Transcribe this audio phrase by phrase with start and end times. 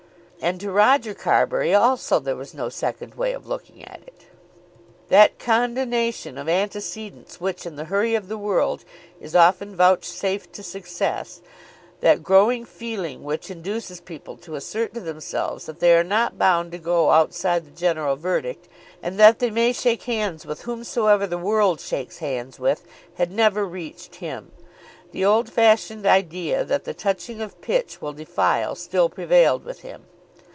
[0.43, 4.23] And to Roger Carbury also there was no second way of looking at it.
[5.09, 8.83] That condonation of antecedents which, in the hurry of the world,
[9.19, 11.41] is often vouchsafed to success,
[11.99, 16.71] that growing feeling which induces people to assert to themselves that they are not bound
[16.71, 18.67] to go outside the general verdict,
[19.03, 22.83] and that they may shake hands with whomsoever the world shakes hands with,
[23.13, 24.51] had never reached him.
[25.11, 30.05] The old fashioned idea that the touching of pitch will defile still prevailed with him.